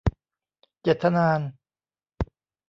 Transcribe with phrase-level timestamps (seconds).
[0.81, 1.39] เจ็ดทะนาน